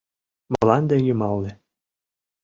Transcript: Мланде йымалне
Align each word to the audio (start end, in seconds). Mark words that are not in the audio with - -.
Мланде 0.51 0.95
йымалне 1.05 1.51